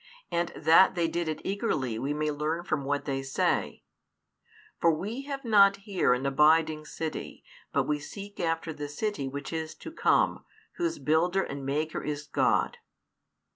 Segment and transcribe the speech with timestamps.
[0.31, 3.83] And that they did it eagerly we may learn from what they say:
[4.79, 9.53] For we have not here an abiding city, but we seek after the city which
[9.53, 10.43] is to come,
[10.77, 12.79] whose builder and maker is God.